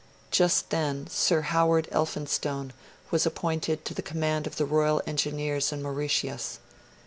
Just 0.31 0.71
then, 0.71 1.05
Sir 1.11 1.41
Howard 1.41 1.87
Elphinstone 1.91 2.73
was 3.11 3.27
appointed 3.27 3.85
to 3.85 3.93
the 3.93 4.01
command 4.01 4.47
of 4.47 4.55
the 4.55 4.65
Royal 4.65 4.99
Engineers 5.05 5.71
in 5.71 5.83
Mauritius. 5.83 6.57